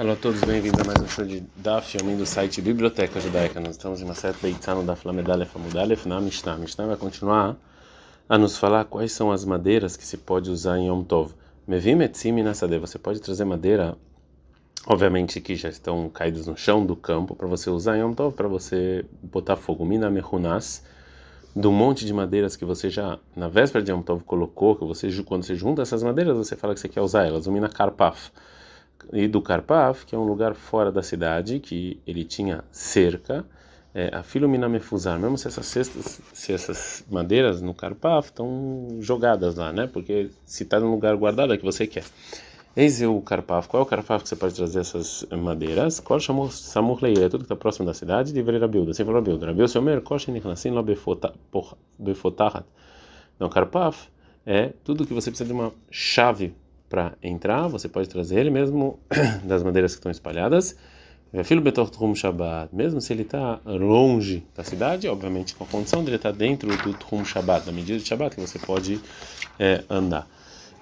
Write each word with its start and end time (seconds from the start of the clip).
Olá 0.00 0.12
a 0.12 0.16
todos, 0.16 0.40
bem-vindos 0.42 0.80
a 0.80 0.84
mais 0.84 1.00
um 1.00 1.08
show 1.08 1.24
de 1.24 1.42
Daf 1.56 1.98
Yomin 1.98 2.16
do 2.16 2.24
site 2.24 2.62
Biblioteca 2.62 3.18
Judaica. 3.18 3.58
Nós 3.58 3.70
estamos 3.70 4.00
em 4.00 4.04
uma 4.04 4.14
certa 4.14 4.38
Beitzano 4.40 4.84
da 4.84 4.94
Flamedalef 4.94 5.56
Amudalef 5.56 6.06
na 6.06 6.20
Mishnah. 6.20 6.56
Mishnah 6.56 6.86
vai 6.86 6.96
continuar 6.96 7.56
a 8.28 8.38
nos 8.38 8.56
falar 8.56 8.84
quais 8.84 9.10
são 9.10 9.32
as 9.32 9.44
madeiras 9.44 9.96
que 9.96 10.06
se 10.06 10.16
pode 10.16 10.52
usar 10.52 10.78
em 10.78 10.86
Yom 10.86 11.02
Tov. 11.02 11.34
Mevim 11.66 12.00
etzim 12.00 12.30
nasade. 12.44 12.78
Você 12.78 12.96
pode 12.96 13.18
trazer 13.18 13.44
madeira, 13.44 13.96
obviamente 14.86 15.40
que 15.40 15.56
já 15.56 15.68
estão 15.68 16.08
caídos 16.08 16.46
no 16.46 16.56
chão 16.56 16.86
do 16.86 16.94
campo, 16.94 17.34
para 17.34 17.48
você 17.48 17.68
usar 17.68 17.96
em 17.96 18.00
Yom 18.02 18.14
Tov, 18.14 18.36
para 18.36 18.46
você 18.46 19.04
botar 19.20 19.56
fogo. 19.56 19.84
Mina 19.84 20.08
do 21.56 21.72
monte 21.72 22.06
de 22.06 22.14
madeiras 22.14 22.54
que 22.54 22.64
você 22.64 22.88
já, 22.88 23.18
na 23.34 23.48
véspera 23.48 23.82
de 23.82 23.90
Yom 23.90 24.02
Tov, 24.02 24.22
colocou, 24.22 24.76
que 24.76 24.84
você, 24.84 25.10
quando 25.24 25.42
você 25.42 25.56
junta 25.56 25.82
essas 25.82 26.04
madeiras, 26.04 26.36
você 26.36 26.54
fala 26.54 26.72
que 26.72 26.78
você 26.78 26.88
quer 26.88 27.00
usar 27.00 27.26
elas. 27.26 27.48
O 27.48 27.50
Mina 27.50 27.68
karpaf 27.68 28.30
e 29.12 29.26
do 29.28 29.40
Karpaf, 29.40 30.04
que 30.04 30.14
é 30.14 30.18
um 30.18 30.24
lugar 30.24 30.54
fora 30.54 30.92
da 30.92 31.02
cidade, 31.02 31.60
que 31.60 32.00
ele 32.06 32.24
tinha 32.24 32.64
cerca, 32.70 33.44
é, 33.94 34.14
a 34.14 34.22
filomina 34.22 34.68
mefuzar, 34.68 35.18
mesmo 35.18 35.38
se 35.38 35.48
essas 35.48 35.66
cestas, 35.66 36.20
se 36.32 36.52
essas 36.52 37.04
madeiras 37.10 37.62
no 37.62 37.74
Karpaf 37.74 38.28
estão 38.28 38.98
jogadas 39.00 39.56
lá, 39.56 39.72
né? 39.72 39.86
Porque 39.86 40.30
se 40.44 40.62
está 40.62 40.78
num 40.78 40.90
lugar 40.90 41.16
guardado 41.16 41.52
é 41.52 41.56
que 41.56 41.64
você 41.64 41.86
quer. 41.86 42.04
Eis 42.76 43.02
o 43.02 43.20
Karpaf. 43.20 43.66
Qual 43.66 43.82
é 43.82 43.84
o 43.84 43.86
Karpaf 43.86 44.22
que 44.22 44.28
você 44.28 44.36
pode 44.36 44.54
trazer 44.54 44.80
essas 44.80 45.26
madeiras? 45.32 45.98
Qual 45.98 46.20
chamou 46.20 46.48
Samur? 46.48 47.00
É 47.02 47.28
tudo 47.28 47.38
que 47.38 47.44
está 47.46 47.56
próximo 47.56 47.86
da 47.86 47.92
cidade 47.92 48.32
de 48.32 48.40
Vereira 48.40 48.68
Bilda. 48.68 48.94
Você 48.94 49.04
falou 49.04 49.20
Bilda. 49.20 49.46
Rabiu 49.46 49.66
Seomer, 49.66 50.00
Koshen 50.00 50.32
Niknasin 50.34 50.70
Lo 50.70 50.82
Befotahat. 50.84 52.64
Então, 53.34 53.48
Karpaf 53.48 54.08
é 54.46 54.72
tudo 54.84 55.04
que 55.04 55.12
você 55.12 55.30
precisa 55.30 55.48
de 55.48 55.52
uma 55.52 55.72
chave 55.90 56.54
para 56.88 57.14
entrar, 57.22 57.68
você 57.68 57.88
pode 57.88 58.08
trazer 58.08 58.40
ele 58.40 58.50
mesmo 58.50 58.98
das 59.44 59.62
madeiras 59.62 59.92
que 59.92 59.98
estão 59.98 60.10
espalhadas. 60.10 60.76
Filho 61.44 61.60
Betortrum 61.60 62.14
Shabbat, 62.14 62.74
mesmo 62.74 63.02
se 63.02 63.12
ele 63.12 63.20
está 63.20 63.60
longe 63.66 64.46
da 64.56 64.64
cidade, 64.64 65.06
obviamente 65.08 65.54
com 65.54 65.64
a 65.64 65.66
condição 65.66 66.02
de 66.02 66.08
ele 66.08 66.16
estar 66.16 66.32
tá 66.32 66.38
dentro 66.38 66.74
do 66.78 66.94
Trum 66.94 67.22
Shabbat, 67.22 67.66
da 67.66 67.72
medida 67.72 67.98
de 67.98 68.06
Shabbat 68.06 68.34
que 68.34 68.40
você 68.40 68.58
pode 68.58 68.98
é, 69.58 69.84
andar. 69.90 70.26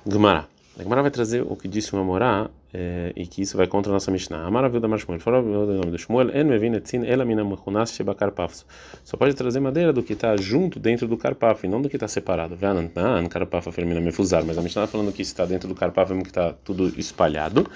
Gemara. 0.08 0.46
A 0.78 0.82
Gemara 0.82 1.02
vai 1.02 1.10
trazer 1.10 1.42
o 1.42 1.56
que 1.56 1.66
disse 1.66 1.96
o 1.96 1.98
Amorá 1.98 2.48
é, 2.72 3.12
e 3.14 3.26
que 3.26 3.42
isso 3.42 3.56
vai 3.56 3.66
contra 3.66 3.90
a 3.90 3.94
nossa 3.94 4.10
Mishnah. 4.10 4.44
Amara 4.44 4.68
viu 4.68 4.80
da 4.80 4.88
Marshmuel. 4.88 5.20
Falou 5.20 5.42
o 5.42 5.66
nome 5.66 5.90
do 5.90 5.98
Shmuel. 5.98 6.30
En 6.30 6.44
mevin 6.44 6.74
etzin 6.74 7.04
ela 7.04 7.24
mina 7.24 7.44
mechunas 7.44 7.92
sheba 7.92 8.14
karpaf. 8.14 8.64
Só 9.04 9.16
pode 9.16 9.34
trazer 9.34 9.60
madeira 9.60 9.92
do 9.92 10.02
que 10.02 10.14
está 10.14 10.36
junto 10.36 10.78
dentro 10.78 11.06
do 11.06 11.16
karpaf, 11.16 11.64
e 11.64 11.68
não 11.68 11.80
do 11.80 11.88
que 11.88 11.96
está 11.96 12.08
separado. 12.08 12.56
Venan 12.56 12.88
karpaf 13.28 13.70
fermina 13.72 14.00
mefuzar. 14.00 14.44
Mas 14.44 14.58
a 14.58 14.62
Mishnah 14.62 14.84
está 14.84 14.92
falando 14.92 15.12
que 15.12 15.22
está 15.22 15.44
dentro 15.44 15.68
do 15.68 15.74
mesmo 15.74 16.22
que 16.22 16.28
está 16.28 16.52
tudo 16.64 16.88
espalhado. 16.98 17.66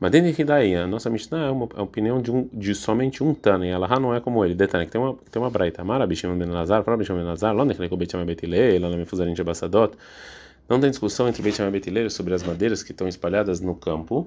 Mas 0.00 0.10
dentro 0.10 0.34
que 0.34 0.42
daí, 0.42 0.74
a 0.74 0.86
nossa 0.86 1.08
Mishnah 1.08 1.46
é 1.46 1.50
uma 1.50 1.68
a 1.76 1.82
opinião 1.82 2.20
de, 2.20 2.32
um, 2.32 2.48
de 2.52 2.74
somente 2.74 3.22
um 3.22 3.32
Tana, 3.32 3.64
e 3.64 3.70
ela 3.70 3.86
não 4.00 4.12
é 4.12 4.20
como 4.20 4.44
ele. 4.44 4.54
Detalhe, 4.54 4.84
que 4.86 4.90
tem 4.90 5.00
uma, 5.00 5.16
tem 5.30 5.40
uma 5.40 5.48
braita. 5.48 5.82
Amara 5.82 6.06
bishim 6.06 6.36
ben 6.36 6.48
Lazar, 6.48 6.82
fala 6.82 6.96
bishim 6.96 7.14
ben 7.14 7.24
Lazar, 7.24 7.54
lá 7.54 7.64
naquele 7.64 7.86
que 7.86 7.94
o 7.94 7.96
Beit 7.96 8.10
Shammai 8.10 8.26
Betilei, 8.26 8.80
Não 10.72 10.80
tem 10.80 10.88
discussão 10.88 11.28
entre 11.28 11.42
Beit 11.42 11.54
Shammai 11.54 11.68
e 11.68 11.72
Betileiro 11.72 12.08
sobre 12.08 12.32
as 12.32 12.42
madeiras 12.42 12.82
que 12.82 12.92
estão 12.92 13.06
espalhadas 13.06 13.60
no 13.60 13.74
campo. 13.74 14.26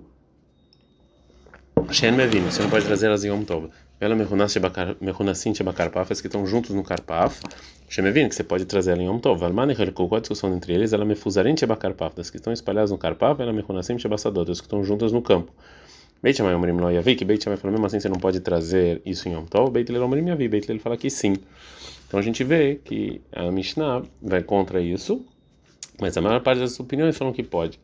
Shen 1.89 2.11
Mevino, 2.11 2.51
você 2.51 2.61
não 2.61 2.69
pode 2.69 2.85
trazer 2.85 3.07
elas 3.07 3.25
em 3.25 3.29
Yom 3.29 3.43
Tov. 3.43 3.71
Ela 3.99 4.15
Mehunassin 4.15 5.55
Shebakarpaf, 5.55 6.13
as 6.13 6.21
que 6.21 6.27
estão 6.27 6.45
juntos 6.45 6.69
no 6.69 6.83
Karpaf. 6.83 7.41
Shen 7.89 8.03
Mevino, 8.03 8.29
que 8.29 8.35
você 8.35 8.43
pode 8.43 8.63
trazer 8.65 8.91
ela 8.91 9.01
em 9.01 9.07
Yom 9.07 9.17
Tov. 9.17 9.41
Helko, 9.43 10.07
qual 10.07 10.19
a 10.19 10.21
discussão 10.21 10.55
entre 10.55 10.71
eles? 10.71 10.93
Ela 10.93 11.03
Mefuzarin 11.03 11.57
Shebakarpaf, 11.57 12.15
das 12.15 12.29
que 12.29 12.37
estão 12.37 12.53
espalhadas 12.53 12.91
no 12.91 12.97
Karpaf. 12.99 13.41
Ela 13.41 13.51
Mehunassim 13.51 13.97
Shebassadot, 13.97 14.51
as 14.51 14.61
que 14.61 14.67
estão 14.67 14.83
juntas 14.83 15.11
no 15.11 15.23
campo. 15.23 15.51
Beit 16.21 16.37
Shammai 16.37 16.53
Omrim 16.53 16.77
Lo 16.77 16.91
Yavi, 16.91 17.15
que 17.15 17.25
Beit 17.25 17.43
Shammai 17.43 17.57
falou, 17.57 17.71
mesmo 17.71 17.87
assim 17.87 17.99
você 17.99 18.07
não 18.07 18.19
pode 18.19 18.39
trazer 18.39 19.01
isso 19.03 19.27
em 19.27 19.33
Yom 19.33 19.45
Tov. 19.45 19.71
Beit 19.71 19.91
Leiro 19.91 20.05
Omrim 20.05 20.27
Yavi, 20.27 20.47
Beit 20.47 20.67
Leiro 20.67 20.83
fala 20.83 20.95
que 20.95 21.09
sim. 21.09 21.37
Então 22.07 22.19
a 22.19 22.23
gente 22.23 22.43
vê 22.43 22.79
que 22.85 23.19
a 23.31 23.51
Mishnah 23.51 24.03
vai 24.21 24.43
contra 24.43 24.79
isso. 24.79 25.25
Mas 25.99 26.17
a 26.17 26.21
maior 26.21 26.41
parte 26.41 26.59
das 26.59 26.79
opiniões 26.79 27.17
falam 27.17 27.33
que 27.33 27.43
pode. 27.43 27.79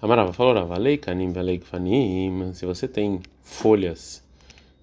Amarava 0.00 0.32
falou, 0.32 0.52
Ravalei 0.54 0.98
kanim 0.98 1.32
valei 1.32 1.58
fanim. 1.60 2.52
Se 2.52 2.66
você 2.66 2.86
tem 2.86 3.20
folhas 3.42 4.22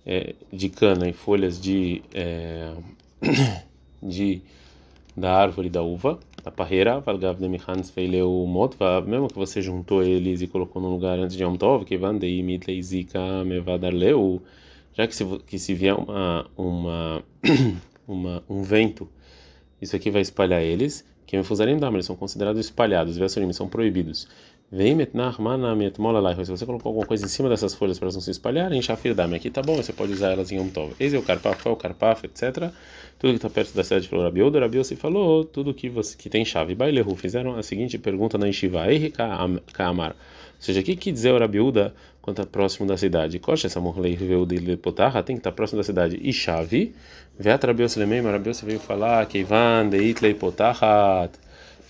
é, 0.06 0.34
de 0.52 0.70
cana 0.70 1.08
e 1.08 1.14
folhas 1.14 1.60
de, 1.62 2.02
é, 2.14 2.74
de 4.02 4.42
da 5.16 5.34
árvore 5.34 5.70
da 5.70 5.82
uva, 5.84 6.20
da 6.44 6.50
parreira, 6.50 7.00
valgav 7.00 7.38
de 7.40 7.48
mihans 7.48 7.90
feileu 7.90 8.46
motvav, 8.48 9.08
mesmo 9.08 9.28
que 9.28 9.36
você 9.36 9.62
juntou 9.62 10.02
eles 10.02 10.42
e 10.42 10.48
colocou 10.48 10.82
num 10.82 10.90
lugar 10.90 11.20
antes 11.20 11.36
de 11.36 11.44
Yom 11.44 11.56
Tov, 11.56 11.86
que 11.86 11.98
vandei 11.98 12.42
mitlei 12.42 12.82
zika 12.82 13.44
mevadarleu, 13.44 14.42
já 14.94 15.06
que 15.06 15.16
se, 15.16 15.26
que 15.46 15.60
se 15.60 15.74
vier 15.74 15.94
uma, 15.94 16.50
uma, 16.58 17.24
uma, 18.08 18.44
um 18.50 18.64
vento, 18.64 19.08
isso 19.82 19.96
aqui 19.96 20.10
vai 20.10 20.22
espalhar 20.22 20.62
eles 20.62 21.06
que 21.26 21.38
mefuzarim 21.38 21.78
dam, 21.78 21.94
eles 21.94 22.06
são 22.06 22.16
considerados 22.16 22.60
espalhados, 22.60 23.18
versurim, 23.18 23.52
são 23.54 23.68
proibidos. 23.68 24.28
Se 24.72 24.96
você 26.50 26.66
colocou 26.66 26.92
alguma 26.92 27.06
coisa 27.06 27.26
em 27.26 27.28
cima 27.28 27.50
dessas 27.50 27.74
folhas 27.74 28.00
para 28.00 28.06
elas 28.06 28.16
não 28.16 28.22
se 28.22 28.32
espalharem, 28.32 28.82
shafir 28.82 29.14
dam, 29.14 29.36
aqui 29.36 29.50
tá 29.50 29.62
bom, 29.62 29.76
você 29.76 29.92
pode 29.92 30.14
usar 30.14 30.32
elas 30.32 30.50
em 30.50 30.58
Yom 30.58 30.70
Tov. 30.70 30.94
Esse 30.98 31.14
é 31.14 31.20
o 31.20 31.22
carpaf, 31.22 31.68
é 31.68 31.72
o 31.72 31.76
carpaf, 31.76 32.26
etc. 32.26 32.72
Tudo 33.20 33.32
que 33.32 33.36
está 33.36 33.50
perto 33.50 33.76
da 33.76 33.84
cidade 33.84 34.08
falou 34.08 34.24
Rabiuda, 34.24 34.62
Rabiuda 34.62 34.86
se 34.86 34.96
falou, 34.96 35.44
tudo 35.44 35.74
que 35.74 35.90
você 35.90 36.16
que 36.16 36.30
tem 36.30 36.46
chave. 36.46 36.74
Bailehu 36.74 37.14
fizeram 37.18 37.58
a 37.58 37.64
seguinte 37.64 37.98
pergunta 37.98 38.38
na 38.38 38.46
Yeshiva, 38.48 38.86
Kamar. 39.74 40.12
Ou 40.12 40.16
seja, 40.58 40.80
o 40.80 40.84
que 40.84 40.96
quer 40.96 41.12
dizer 41.12 41.34
o 41.34 41.38
Rabiuda 41.38 41.94
quando 42.22 42.40
está 42.40 42.50
próximo 42.50 42.88
da 42.88 42.98
cidade? 42.98 43.40
Coxa 43.40 43.68
essa 43.68 43.80
morlei 43.80 44.16
veio 44.16 44.46
de 44.46 44.78
potarra, 44.78 45.24
tem 45.24 45.36
que 45.36 45.40
estar 45.40 45.52
tá 45.52 45.56
próximo 45.56 45.78
da 45.80 45.84
cidade. 45.84 46.20
E 46.22 46.32
chave, 46.32 46.94
Veat 47.38 47.66
Rabiuda 47.66 47.94
Lemei, 47.98 48.22
mas 48.22 48.34
Rabiuda 48.34 48.60
veio 48.64 48.80
falar 48.80 49.26
que 49.26 49.40
Ivan 49.40 49.90
de 49.90 49.98
Itlei 49.98 50.34
potarrat 50.34 51.32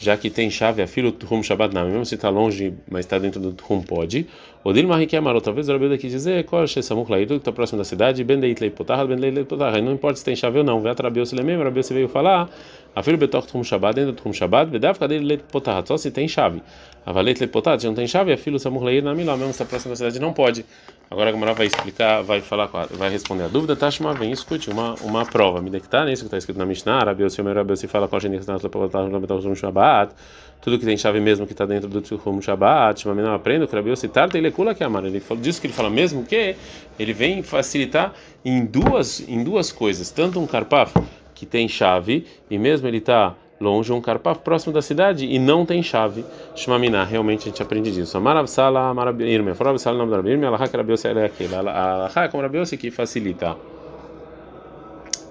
já 0.01 0.17
que 0.17 0.31
tem 0.31 0.49
chave, 0.49 0.81
a 0.81 0.87
filho 0.87 1.11
do 1.11 1.27
Rum 1.27 1.43
Shabbat 1.43 1.75
não, 1.75 1.87
mesmo 1.87 2.03
se 2.07 2.15
está 2.15 2.27
longe, 2.27 2.73
mas 2.89 3.05
está 3.05 3.19
dentro 3.19 3.39
do 3.39 3.63
Rum 3.63 3.83
pode. 3.83 4.25
O 4.63 4.73
Dil 4.73 4.87
Mahiki 4.87 5.15
Amaro, 5.15 5.39
talvez 5.39 5.69
o 5.69 5.73
Rabi 5.73 5.95
quis 5.99 6.11
dizer, 6.11 6.43
é 6.43 6.81
Samuch 6.81 7.11
Laído, 7.11 7.35
que 7.35 7.41
está 7.41 7.51
próximo 7.51 7.77
da 7.77 7.83
cidade, 7.83 8.23
Ben 8.23 8.39
Deit 8.39 8.59
Lei 8.59 8.71
Potarra, 8.71 9.05
Ben 9.05 9.17
Deit 9.17 9.31
Lei 9.31 9.45
Potarra, 9.45 9.79
não 9.79 9.93
importa 9.93 10.17
se 10.17 10.25
tem 10.25 10.35
chave 10.35 10.57
ou 10.57 10.63
não, 10.63 10.81
Veat 10.81 10.99
Rabiu 10.99 11.23
Silemem, 11.23 11.55
Rabiu 11.55 11.83
se 11.83 11.93
veio 11.93 12.09
falar, 12.09 12.49
a 12.95 13.03
filho 13.03 13.15
Betor 13.15 13.45
Rum 13.53 13.63
Shabbat, 13.63 13.93
dentro 13.93 14.13
do 14.13 14.23
Rum 14.23 14.33
Shabbat, 14.33 14.71
Bedav 14.71 14.97
Kadei 14.97 15.19
Lei 15.19 15.37
Potarra, 15.37 15.85
só 15.85 15.95
se 15.97 16.09
tem 16.09 16.27
chave. 16.27 16.63
A 17.05 17.11
Valet 17.11 17.39
Lei 17.39 17.47
Potarra, 17.47 17.79
se 17.79 17.85
não 17.85 17.93
tem 17.93 18.07
chave, 18.07 18.33
a 18.33 18.37
filho 18.37 18.57
Samuch 18.57 18.83
Laído, 18.83 19.05
na 19.05 19.13
Milá, 19.13 19.37
mesmo 19.37 19.53
se 19.53 19.61
está 19.61 19.65
próximo 19.65 19.91
da 19.91 19.97
cidade, 19.97 20.19
não 20.19 20.33
pode. 20.33 20.65
Agora 21.11 21.27
a 21.27 21.33
Gamara 21.33 21.53
vai 21.53 21.65
explicar, 21.65 22.21
vai 22.21 22.39
falar, 22.39 22.67
vai 22.67 23.09
responder 23.09 23.43
a 23.43 23.47
dúvida. 23.49 23.75
Tashma, 23.75 24.13
vem, 24.13 24.31
escute 24.31 24.69
uma, 24.69 24.95
uma 25.01 25.25
prova. 25.25 25.61
Me 25.61 25.69
dectar 25.69 26.05
nisso 26.05 26.21
que 26.21 26.27
está 26.27 26.37
escrito 26.37 26.57
na 26.57 26.65
Mishnah. 26.65 27.03
Rabi 27.03 27.25
Osim, 27.25 27.41
Rabi 27.41 27.73
Osim 27.73 27.87
fala 27.87 28.07
com 28.07 28.15
a 28.15 28.19
gente 28.19 28.35
que 28.35 28.49
está 28.49 28.53
no 28.53 29.55
Shabbat. 29.57 30.15
Tudo 30.61 30.79
que 30.79 30.85
tem 30.85 30.95
chave 30.95 31.19
mesmo 31.19 31.45
que 31.45 31.51
está 31.51 31.65
dentro 31.65 31.89
do 31.89 31.99
Tchum 31.99 32.41
Shabbat. 32.41 33.01
Shema, 33.01 33.13
não 33.13 33.33
aprendo 33.33 33.67
que 33.67 33.75
Rabi 33.75 33.91
Osim 33.91 34.07
tarta 34.07 34.37
ele 34.37 34.51
cula 34.51 34.73
que 34.73 34.85
amar. 34.85 35.03
Ele 35.03 35.21
diz 35.41 35.59
que 35.59 35.67
ele 35.67 35.73
fala 35.73 35.89
mesmo 35.89 36.23
que 36.23 36.55
ele 36.97 37.11
vem 37.11 37.43
facilitar 37.43 38.13
em 38.45 38.63
duas, 38.65 39.19
em 39.27 39.43
duas 39.43 39.69
coisas. 39.69 40.11
Tanto 40.11 40.39
um 40.39 40.47
karpaf 40.47 40.97
que 41.35 41.45
tem 41.45 41.67
chave 41.67 42.25
e 42.49 42.57
mesmo 42.57 42.87
ele 42.87 42.99
está 42.99 43.35
longe, 43.61 43.93
um 43.93 44.01
carpaf 44.01 44.41
próximo 44.41 44.73
da 44.73 44.81
cidade 44.81 45.25
e 45.25 45.39
não 45.39 45.65
tem 45.65 45.81
chave. 45.83 46.25
Shmamina, 46.55 47.03
realmente 47.03 47.41
a 47.41 47.45
gente 47.45 47.61
aprende 47.61 47.91
disso. 47.91 48.17
Amarav 48.17 48.47
Sala, 48.47 48.89
Amarav 48.89 49.21
Irme, 49.21 49.53
Farav 49.53 49.77
Sala, 49.77 49.97
nome 49.97 50.11
da 50.11 50.17
Rabi 50.17 50.31
Irme, 50.31 50.45
Allah 50.45 50.57
Rabiose 50.57 51.07
é 51.07 51.25
aquele. 51.25 51.55
Allah 51.55 52.11
é 52.15 52.27
como 52.27 52.43
Rabiose 52.43 52.75
que 52.77 52.91
facilita. 52.91 53.55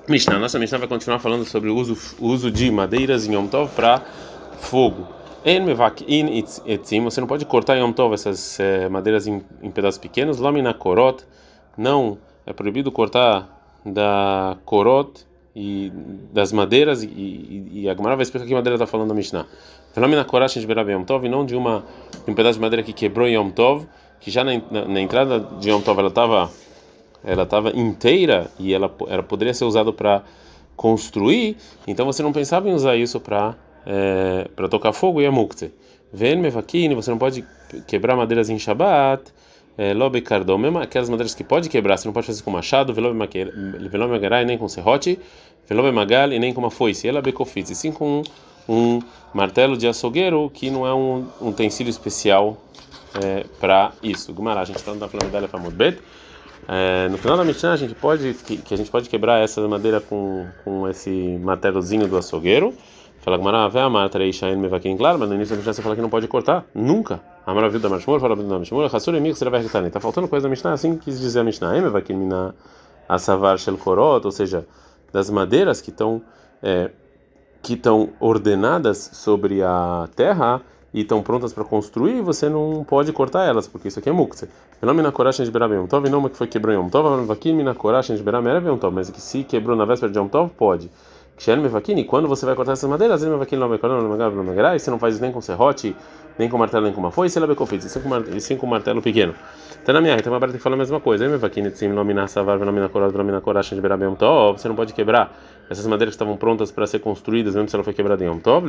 Mishnah, 0.09 0.39
nossa 0.39 0.59
Mishnah 0.59 0.79
vai 0.79 0.89
continuar 0.89 1.19
falando 1.21 1.45
sobre 1.45 1.71
o 1.71 1.77
uso, 1.77 1.97
uso 2.19 2.51
de 2.51 2.71
madeiras 2.71 3.29
em 3.29 3.35
Yom 3.35 3.47
Tov 3.47 3.71
para 3.77 4.03
fogo. 4.59 5.07
Você 7.05 7.21
não 7.21 7.27
pode 7.27 7.45
cortar 7.47 7.77
em 7.77 7.81
Yom 7.81 7.93
Tov 7.93 8.15
essas 8.15 8.59
é, 8.59 8.89
madeiras 8.89 9.27
em, 9.27 9.43
em, 9.63 9.71
pedaços 9.71 9.99
pequenos. 9.99 10.39
Lamina 10.39 10.75
korot, 10.75 11.25
não 11.79 12.19
é 12.45 12.53
proibido 12.53 12.91
cortar 12.91 13.79
da 13.87 14.57
korot 14.65 15.25
e 15.55 15.93
das 16.33 16.53
madeiras, 16.53 17.03
e, 17.03 17.07
e, 17.07 17.71
e 17.83 17.89
a 17.89 17.95
Gemara 17.95 18.17
vai 18.17 18.23
explicar 18.23 18.47
que 18.47 18.55
madeira 18.55 18.77
está 18.77 18.87
falando 18.87 19.11
a 19.11 19.15
Mishnah. 19.15 19.47
Fenômeno 19.93 20.25
coragem 20.25 20.61
de 20.61 20.67
Berav 20.67 20.91
Yom 20.91 21.05
Tov, 21.05 21.27
e 21.27 21.29
não 21.29 21.45
de, 21.45 21.57
uma, 21.57 21.85
de 22.25 22.31
um 22.31 22.35
pedaço 22.35 22.55
de 22.55 22.61
madeira 22.61 22.83
que 22.83 22.93
quebrou 22.93 23.27
em 23.27 23.35
Yom 23.35 23.51
Tov, 23.51 23.87
que 24.21 24.31
já 24.31 24.45
na, 24.45 24.53
na, 24.71 24.85
na 24.87 25.01
entrada 25.01 25.41
de 25.59 25.71
Yom 25.71 25.81
Tov 25.81 25.99
ela 25.99 26.09
estava 26.09 26.51
ela 27.23 27.43
estava 27.43 27.71
inteira 27.77 28.51
e 28.59 28.73
ela, 28.73 28.91
ela 29.09 29.23
poderia 29.23 29.53
ser 29.53 29.65
usada 29.65 29.93
para 29.93 30.23
construir, 30.75 31.57
então 31.87 32.07
você 32.07 32.23
não 32.23 32.33
pensava 32.33 32.69
em 32.69 32.73
usar 32.73 32.97
isso 32.97 33.21
para 33.21 33.55
é, 33.85 34.49
para 34.57 34.69
tocar 34.69 34.93
fogo 34.93 35.21
e 35.21 35.27
a 35.27 35.33
mukte. 35.33 35.73
Ven 36.13 36.37
mevakine, 36.37 36.95
você 36.95 37.11
não 37.11 37.19
pode 37.19 37.45
quebrar 37.87 38.17
madeiras 38.17 38.51
em 38.51 38.59
Shabbat, 38.59 39.23
é, 39.25 39.35
lobe 39.97 40.21
cardão, 40.21 40.59
mesmo 40.59 40.79
aquelas 40.79 41.09
madeiras 41.09 41.35
que 41.35 41.43
pode 41.43 41.69
quebrar, 41.69 41.97
você 41.97 42.07
não 42.07 42.13
pode 42.13 42.27
fazer 42.27 42.43
com 42.43 42.51
machado, 42.51 42.93
velobe 42.93 43.17
magarai, 43.17 44.45
nem 44.45 44.59
com 44.59 44.69
serrote, 44.69 45.19
velobe 45.69 45.91
magal 45.91 46.33
e 46.33 46.39
nem 46.39 46.53
com 46.53 46.61
uma 46.61 46.71
foice, 46.71 47.09
ela 47.09 47.23
becofitz, 47.23 47.71
e 47.71 47.75
sim 47.75 47.91
com 47.93 48.23
um, 48.69 49.01
martelo 49.33 49.77
de 49.77 49.87
açougueiro 49.87 50.51
que 50.53 50.71
não 50.71 50.87
é 50.87 50.95
um, 50.95 51.27
um 51.41 51.49
utensílio 51.49 51.91
especial 51.91 52.57
é, 53.23 53.45
para 53.59 53.93
isso. 54.03 54.33
Gumará, 54.33 54.61
a 54.61 54.65
gente 54.65 54.77
está 54.77 54.93
no 54.93 55.01
Daflamedalha 55.01 55.49
Famud 55.49 55.75
Bet. 55.75 55.99
É, 56.69 57.09
no 57.09 57.19
final 57.19 57.37
da 57.37 57.45
Mishnah 57.45 57.73
a 57.73 57.77
gente 57.77 57.95
pode 57.95 58.35
que, 58.35 58.59
que, 58.59 58.75
a 58.75 58.77
gente 58.77 58.91
pode 58.91 59.09
quebrar 59.09 59.43
essa 59.43 59.67
madeira 59.67 60.01
com, 60.01 60.47
com 60.63 60.87
esse 60.89 61.11
martelozinho 61.43 62.07
do 62.07 62.17
açougueiro. 62.17 62.75
Fala 63.21 63.37
Gumara, 63.37 63.69
vê 63.69 63.81
a 63.81 63.91
matra 63.91 64.25
e 64.25 64.33
shain 64.33 64.57
mevakin 64.57 64.97
claro, 64.97 65.19
mas 65.19 65.29
no 65.29 65.35
início 65.35 65.55
da 65.55 65.59
Mishnah 65.59 65.75
você 65.75 65.83
fala 65.83 65.95
que 65.95 66.01
não 66.01 66.09
pode 66.09 66.27
cortar, 66.27 66.65
nunca. 66.75 67.21
A 67.45 67.53
maravilha 67.53 67.81
da 67.81 67.89
Mashmur, 67.91 68.19
fala 68.19 68.35
da 68.35 68.59
Mashmur, 68.59 68.95
Hassur 68.95 69.15
emir 69.15 69.35
será 69.35 69.51
vai 69.51 69.91
Tá 69.91 70.01
faltando 70.01 70.27
coisa 70.27 70.45
da 70.45 70.49
Mishnah, 70.51 70.73
assim 70.73 70.97
quis 70.97 71.21
dizer 71.21 71.41
a 71.41 71.45
Mishnah, 71.45 71.77
em 71.77 71.83
mevakin 71.83 72.15
mina 72.15 72.55
asavar 73.07 73.59
shel 73.59 73.77
korot, 73.77 74.25
ou 74.25 74.33
seja, 74.33 74.67
das 75.13 75.29
madeiras 75.29 75.83
que 75.83 75.91
estão 75.91 76.23
é, 76.63 76.91
que 77.63 77.75
estão 77.75 78.09
ordenadas 78.21 79.11
sobre 79.13 79.63
a 79.63 80.09
terra 80.17 80.63
e 80.93 81.03
estão 81.03 81.23
prontas 81.23 81.53
para 81.53 81.63
construir, 81.63 82.23
você 82.23 82.49
não 82.49 82.85
pode 82.89 83.13
cortar 83.13 83.45
elas, 83.45 83.69
porque 83.69 83.89
isso 83.89 83.99
aqui 83.99 84.09
é 84.09 84.13
mukse. 84.13 84.49
Nome 84.81 85.03
na 85.03 85.13
coragem 85.13 85.45
de 85.45 85.53
Berab 85.53 85.75
Yom 85.75 85.87
Tov, 85.87 86.09
não 86.09 86.27
que 86.29 86.37
foi 86.37 86.47
quebrou 86.47 86.75
Yom 86.75 86.89
Tov, 86.89 87.31
aqui 87.31 87.53
na 87.53 87.75
coragem 87.75 88.17
de 88.17 88.23
Berab 88.23 88.47
Yom 88.47 88.79
Tov, 88.79 88.95
mas 88.95 89.11
que 89.11 89.21
se 89.21 89.45
quebrou 89.45 89.77
na 89.77 89.85
véspera 89.85 90.11
de 90.11 90.19
Yom 90.19 90.27
Tov, 90.27 90.51
pode. 90.57 90.91
E 91.97 92.05
quando 92.05 92.29
você 92.29 92.45
vai 92.45 92.55
cortar 92.55 92.73
essas 92.73 92.89
madeiras, 92.89 93.23
e 93.23 93.27
você 94.79 94.91
não 94.91 94.99
faz 94.99 95.15
isso 95.15 95.23
nem 95.23 95.33
com 95.33 95.41
serrote, 95.41 95.97
nem 96.39 96.51
com 96.51 96.59
martelo, 96.59 96.85
nem 96.85 96.93
com 96.93 97.01
uma 97.01 97.11
foice, 97.11 97.39
e 98.35 98.41
sim 98.41 98.57
com 98.57 98.67
martelo 98.67 99.01
pequeno. 99.01 99.35
Então 99.83 99.95
na 99.95 100.03
minha 100.03 100.17
então 100.17 100.31
uma 100.31 100.39
tem 100.41 100.53
que 100.53 100.59
falar 100.59 100.75
a 100.75 100.79
mesma 100.79 101.01
coisa. 101.01 101.27
Você 104.59 104.69
não 104.69 104.75
pode 104.75 104.93
quebrar 104.93 105.35
essas 105.71 105.87
madeiras 105.87 106.13
que 106.13 106.17
estavam 106.17 106.37
prontas 106.37 106.71
para 106.71 106.87
ser 106.87 106.99
construídas, 106.99 107.55
mesmo 107.55 107.71
se 107.71 107.75
ela 107.75 107.85
foi 107.85 107.95
quebrada 107.95 108.23
em 108.23 108.27
Yom 108.27 108.39
Tov, 108.39 108.67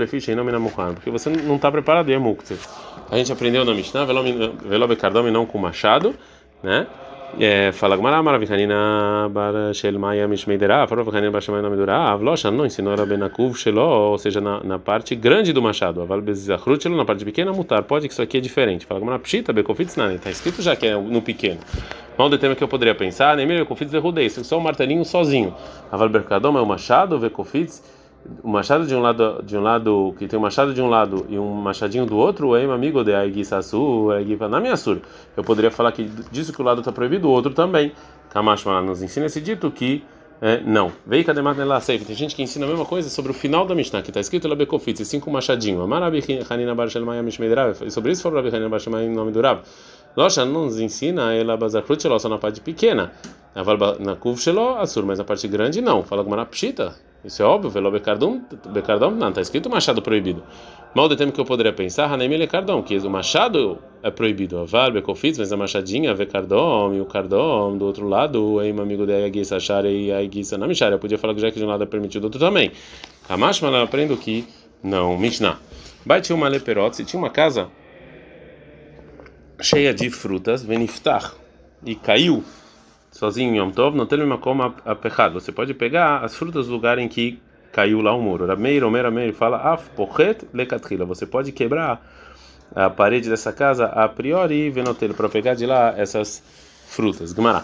porque 0.93 1.11
você 1.11 1.29
não 1.29 1.57
está 1.57 1.69
preparado, 1.69 2.09
é. 2.09 2.17
A 3.09 3.17
gente 3.17 3.33
aprendeu 3.33 3.65
na 3.65 3.73
Mishnah, 3.73 4.05
velobe 4.05 4.95
cardome 4.95 5.29
não 5.29 5.45
com 5.45 5.57
machado, 5.57 6.15
né? 6.63 6.87
É, 7.39 7.71
fala 7.71 7.95
Gmará, 7.95 8.21
Maravikanina 8.21 9.29
bar 9.31 9.73
shel 9.73 9.97
maya 9.97 10.27
mishmeidera, 10.27 10.85
Faravikanina 10.85 11.31
bar 11.31 11.41
shemai 11.41 11.61
namidura, 11.61 11.95
Avlosha 11.95 12.51
não 12.51 12.65
ensinou 12.65 12.93
a 12.93 13.05
Benakuv 13.05 13.55
shelo, 13.55 13.81
ou 13.81 14.17
seja, 14.17 14.41
na, 14.41 14.61
na 14.63 14.77
parte 14.77 15.15
grande 15.15 15.53
do 15.53 15.61
machado, 15.61 16.01
Aval 16.01 16.21
bezachrut 16.21 16.83
shelo, 16.83 16.97
na 16.97 17.05
parte 17.05 17.23
pequena, 17.23 17.53
mutar, 17.53 17.83
pode 17.83 18.07
que 18.07 18.13
isso 18.13 18.21
aqui 18.21 18.37
é 18.37 18.41
diferente. 18.41 18.85
Fala 18.85 18.99
Gmará, 18.99 19.17
pshita, 19.17 19.53
bekofitz 19.53 19.95
nani, 19.95 20.15
está 20.15 20.29
escrito 20.29 20.61
já 20.61 20.75
que 20.75 20.85
é 20.85 20.95
no 20.95 21.21
pequeno. 21.21 21.59
Mal 22.17 22.29
de 22.29 22.37
tema 22.37 22.53
que 22.53 22.63
eu 22.63 22.67
poderia 22.67 22.93
pensar, 22.93 23.37
nem 23.37 23.47
mesmo 23.47 23.63
bekofitz 23.63 23.91
verrudei, 23.91 24.29
só 24.29 24.57
um 24.57 24.61
martelinho 24.61 25.05
sozinho. 25.05 25.55
Aval 25.89 26.09
berkadom 26.09 26.57
é 26.57 26.61
o 26.61 26.65
machado, 26.65 27.17
bekofitz 27.17 27.81
o 28.43 28.47
machado 28.47 28.85
de 28.85 28.95
um 28.95 29.01
lado 29.01 29.41
de 29.43 29.57
um 29.57 29.61
lado 29.61 30.15
que 30.17 30.27
tem 30.27 30.37
um 30.37 30.41
machado 30.41 30.73
de 30.73 30.81
um 30.81 30.87
lado 30.87 31.25
e 31.29 31.37
um 31.37 31.53
machadinho 31.53 32.05
do 32.05 32.17
outro 32.17 32.55
em 32.57 32.69
amigo 32.71 33.03
de 33.03 33.11
minha 34.61 34.77
sur 34.77 35.01
eu 35.35 35.43
poderia 35.43 35.71
falar 35.71 35.91
que 35.91 36.03
disso 36.31 36.53
que 36.53 36.61
o 36.61 36.65
lado 36.65 36.79
está 36.79 36.91
proibido 36.91 37.27
o 37.27 37.31
outro 37.31 37.53
também 37.53 37.91
Kamash 38.29 38.65
nos 38.65 39.01
ensina 39.01 39.25
esse 39.25 39.41
dito 39.41 39.69
que 39.71 40.03
é, 40.43 40.59
não. 40.59 40.91
Veio 41.05 41.23
Kademat 41.23 41.55
Nela 41.55 41.79
Seif. 41.79 42.03
Tem 42.03 42.15
gente 42.15 42.35
que 42.35 42.41
ensina 42.41 42.65
a 42.65 42.69
mesma 42.69 42.83
coisa 42.83 43.07
sobre 43.11 43.29
o 43.29 43.33
final 43.33 43.63
da 43.63 43.75
Mishnah, 43.75 44.01
que 44.01 44.09
está 44.09 44.19
escrito 44.19 44.47
lá 44.47 44.55
Bekofitz, 44.55 45.07
cinco 45.07 45.29
machadinho. 45.29 45.79
Amarabi 45.83 46.23
Hanina 46.49 46.73
Barshel. 46.73 47.03
E 47.85 47.91
sobre 47.91 48.11
isso 48.11 48.23
falou 48.23 48.37
Rabi 48.37 48.49
Hanina 48.49 48.67
Barshel 48.67 48.91
nome 49.11 49.31
do 49.31 49.39
Rav. 49.39 49.61
Não 50.17 50.27
nos 50.45 50.79
ensina 50.79 51.31
ela 51.31 51.55
Bazakrut 51.55 52.01
só 52.01 52.27
na 52.27 52.39
parte 52.39 52.59
pequena. 52.59 53.11
Na 53.99 54.15
Kuv 54.15 54.39
Shelo, 54.39 54.77
Assur, 54.77 55.05
mas 55.05 55.19
na 55.19 55.23
parte 55.23 55.47
grande 55.47 55.79
não. 55.79 56.01
Fala 56.01 56.23
com 56.23 56.45
Pshita. 56.45 56.95
Isso 57.23 57.41
é 57.41 57.45
óbvio, 57.45 57.69
velo 57.69 57.91
becardão, 57.91 58.43
becardão 58.73 59.11
não, 59.11 59.29
está 59.29 59.41
escrito 59.41 59.69
machado 59.69 60.01
proibido. 60.01 60.43
Mal 60.93 61.07
de 61.07 61.15
tempo 61.15 61.31
que 61.31 61.39
eu 61.39 61.45
poderia 61.45 61.71
pensar, 61.71 62.11
Hanem 62.11 62.27
lecardão, 62.35 62.81
que 62.81 62.97
o 62.97 63.09
machado 63.09 63.77
é 64.03 64.09
proibido. 64.11 64.57
Avar, 64.57 64.91
becofitz, 64.91 65.37
mas 65.37 65.53
a 65.53 65.55
machadinha, 65.55 66.13
vecardão, 66.13 66.93
e 66.93 66.99
o 66.99 67.05
cardão, 67.05 67.77
do 67.77 67.85
outro 67.85 68.07
lado, 68.07 68.59
meu 68.73 68.83
amigo 68.83 69.05
de 69.05 69.13
Aguissa, 69.13 69.59
Share 69.59 69.87
e 69.87 70.11
Aguissa 70.11 70.57
na 70.57 70.67
Mishara. 70.67 70.95
Eu 70.95 70.99
podia 70.99 71.17
falar 71.17 71.33
que 71.33 71.41
já 71.41 71.51
que 71.51 71.59
de 71.59 71.63
um 71.63 71.69
lado 71.69 71.83
é 71.83 71.85
permitido, 71.85 72.21
do 72.21 72.25
outro 72.25 72.39
também. 72.39 72.71
Kamash, 73.27 73.61
mas 73.61 73.73
eu 73.73 73.81
aprendo 73.81 74.17
que 74.17 74.45
não, 74.83 75.17
Mishnah. 75.17 75.59
Bate 76.05 76.33
uma 76.33 76.47
leperot, 76.47 77.05
tinha 77.05 77.19
uma 77.19 77.29
casa 77.29 77.69
cheia 79.61 79.93
de 79.93 80.09
frutas, 80.09 80.63
veniftar, 80.63 81.33
e 81.85 81.95
caiu 81.95 82.43
sozinho 83.11 83.53
em 83.53 83.57
Yom 83.59 83.71
Tov, 83.71 83.95
não 83.95 84.05
tem 84.05 84.19
coma 84.37 84.73
apechado. 84.85 85.39
Você 85.39 85.51
pode 85.51 85.73
pegar 85.73 86.19
as 86.23 86.35
frutas 86.35 86.67
do 86.67 86.73
lugar 86.73 86.97
em 86.97 87.07
que 87.07 87.39
caiu 87.71 88.01
lá 88.01 88.13
o 88.13 88.21
muro. 88.21 88.45
Rameir, 88.45 88.83
Omer, 88.83 89.03
Rameir 89.03 89.33
fala, 89.33 89.57
af 89.57 89.89
pochet 89.91 90.45
lekatrila. 90.53 91.05
Você 91.05 91.25
pode 91.25 91.51
quebrar 91.51 92.01
a 92.73 92.89
parede 92.89 93.29
dessa 93.29 93.51
casa 93.51 93.85
a 93.85 94.07
priori 94.07 94.69
venotelo 94.69 95.13
para 95.13 95.29
pegar 95.29 95.53
de 95.53 95.65
lá 95.65 95.93
essas 95.97 96.41
frutas. 96.87 97.33
Gmará. 97.33 97.63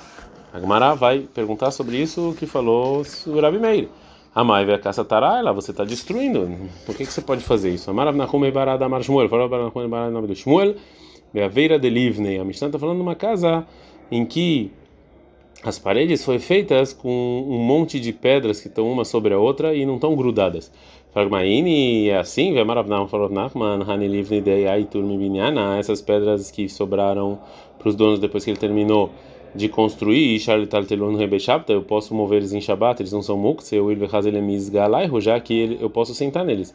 A 0.53 0.59
Gmará 0.59 0.93
vai 0.93 1.19
perguntar 1.33 1.71
sobre 1.71 1.97
isso 1.97 2.35
que 2.37 2.45
falou 2.45 3.03
o 3.25 3.39
Rabi 3.39 3.59
Meir. 3.59 3.89
A 4.33 4.43
Maiva 4.43 4.75
a 4.75 4.79
caça 4.79 5.03
tará, 5.03 5.51
você 5.51 5.71
está 5.71 5.83
destruindo. 5.83 6.69
Por 6.85 6.95
que, 6.95 7.05
que 7.05 7.11
você 7.11 7.21
pode 7.21 7.43
fazer 7.43 7.71
isso? 7.71 7.89
Amarav 7.89 8.15
Nachum 8.15 8.45
Eibarad 8.45 8.81
Amar 8.81 9.01
Shmuel. 9.01 9.29
Falou 9.29 9.49
Nachum 9.49 9.81
Eibarad 9.81 10.11
nome 10.11 10.27
do 10.27 10.35
Shmuel. 10.35 10.75
A 11.35 11.47
veira 11.47 11.79
de 11.79 11.89
Livnei. 11.89 12.39
A 12.39 12.43
Mishnah 12.43 12.67
está 12.67 12.77
falando 12.77 12.97
de 12.97 13.01
uma 13.01 13.15
casa 13.15 13.65
em 14.11 14.25
que 14.25 14.71
as 15.63 15.79
paredes 15.79 16.23
foram 16.23 16.39
feitas 16.39 16.93
com 16.93 17.09
um 17.47 17.57
monte 17.57 17.99
de 17.99 18.13
pedras 18.13 18.61
que 18.61 18.67
estão 18.67 18.89
uma 18.91 19.03
sobre 19.03 19.33
a 19.33 19.39
outra 19.39 19.75
e 19.75 19.85
não 19.85 19.95
estão 19.95 20.15
grudadas. 20.15 20.71
Fragmaini 21.11 22.09
é 22.09 22.17
assim, 22.17 22.53
essas 25.79 26.01
pedras 26.01 26.51
que 26.51 26.69
sobraram 26.69 27.39
para 27.79 27.89
os 27.89 27.95
donos 27.95 28.19
depois 28.19 28.43
que 28.43 28.51
ele 28.51 28.59
terminou 28.59 29.09
de 29.55 29.67
construir, 29.67 30.39
eu 31.69 31.81
posso 31.81 32.13
mover 32.13 32.37
eles 32.37 32.53
em 32.53 32.61
Shabbat, 32.61 33.01
eles 33.01 33.11
não 33.11 33.23
são 33.23 33.35
muks, 33.35 33.71
eu 33.71 33.89
já 35.19 35.39
que 35.39 35.77
eu 35.81 35.89
posso 35.89 36.13
sentar 36.13 36.45
neles. 36.45 36.73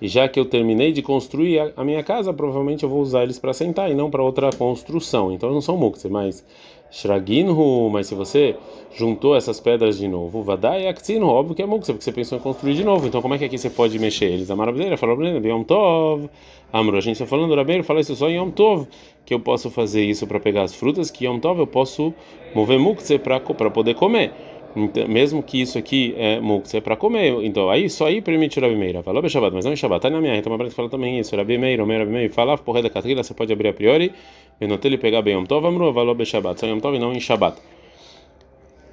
E 0.00 0.08
já 0.08 0.28
que 0.28 0.40
eu 0.40 0.44
terminei 0.44 0.90
de 0.90 1.00
construir 1.00 1.72
a 1.76 1.84
minha 1.84 2.02
casa, 2.02 2.32
provavelmente 2.32 2.82
eu 2.82 2.88
vou 2.88 3.00
usar 3.00 3.22
eles 3.22 3.38
para 3.38 3.52
sentar 3.52 3.90
e 3.90 3.94
não 3.94 4.10
para 4.10 4.22
outra 4.22 4.50
construção. 4.50 5.32
Então 5.32 5.52
não 5.52 5.60
são 5.60 5.76
mukse, 5.76 6.08
mas 6.08 6.44
Shraginhu, 6.94 7.90
mas 7.90 8.06
se 8.06 8.14
você 8.14 8.54
juntou 8.94 9.34
essas 9.34 9.58
pedras 9.58 9.98
de 9.98 10.06
novo, 10.06 10.44
Vadai 10.44 10.86
Aktsinu, 10.86 11.26
óbvio 11.26 11.56
que 11.56 11.62
é 11.62 11.66
mukse, 11.66 11.92
porque 11.92 12.04
você 12.04 12.12
pensou 12.12 12.38
em 12.38 12.40
construir 12.40 12.74
de 12.74 12.84
novo. 12.84 13.08
Então 13.08 13.20
como 13.20 13.34
é 13.34 13.38
que 13.38 13.44
aqui 13.44 13.58
você 13.58 13.68
pode 13.68 13.98
mexer 13.98 14.26
eles? 14.26 14.48
A 14.48 14.54
maravilha 14.54 14.96
falou 14.96 15.16
para 15.16 15.28
Yom 15.28 15.64
Tov, 15.64 16.30
Amro, 16.72 16.96
a 16.96 17.00
gente 17.00 17.14
está 17.14 17.26
falando, 17.26 17.54
Rabeiro 17.54 17.82
fala 17.82 18.00
isso 18.00 18.14
só 18.14 18.30
em 18.30 18.36
Yom 18.36 18.50
Tov, 18.50 18.86
que 19.26 19.34
eu 19.34 19.40
posso 19.40 19.70
fazer 19.70 20.04
isso 20.04 20.24
para 20.26 20.38
pegar 20.38 20.62
as 20.62 20.74
frutas, 20.74 21.10
que 21.10 21.26
Yom 21.26 21.40
Tov 21.40 21.58
eu 21.58 21.66
posso 21.66 22.14
mover 22.54 22.78
mukse 22.78 23.18
para 23.18 23.40
poder 23.40 23.94
comer. 23.94 24.32
Então, 24.76 25.06
mesmo 25.06 25.42
que 25.42 25.60
isso 25.60 25.78
aqui 25.78 26.14
é 26.16 26.40
mukse 26.40 26.76
é 26.76 26.80
para 26.80 26.96
comer, 26.96 27.44
então 27.44 27.70
aí 27.70 27.88
só 27.88 28.06
aí 28.06 28.20
permite 28.20 28.58
Rabi 28.58 28.74
Meir. 28.74 29.02
Falou 29.04 29.28
Shabbat, 29.28 29.54
mas 29.54 29.64
não 29.64 29.72
em 29.72 29.76
Shabbat. 29.76 30.02
Tá 30.02 30.10
na 30.10 30.20
minha, 30.20 30.36
então 30.36 30.52
a 30.52 30.70
fala 30.70 30.88
também 30.88 31.18
isso. 31.20 31.36
Rabi 31.36 31.58
Meir, 31.58 31.80
o 31.80 31.86
Rabi 31.86 32.10
Meir 32.10 32.30
fala, 32.30 32.58
porra 32.58 32.82
da 32.82 32.90
catrila, 32.90 33.22
você 33.22 33.32
pode 33.32 33.52
abrir 33.52 33.68
a 33.68 33.72
priori, 33.72 34.12
não 34.60 34.78
ele 34.82 34.98
pegar 34.98 35.22
bem 35.22 35.34
Yom 35.34 35.44
Tov, 35.44 35.66
amru, 35.66 35.92
valor 35.92 36.16
Shabbat. 36.24 36.58
Só 36.58 36.66
Yom 36.66 36.80
Tov 36.80 36.96
e 36.96 36.98
não 36.98 37.12
em 37.12 37.20
Shabbat. 37.20 37.60